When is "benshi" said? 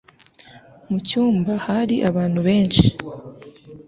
2.47-2.85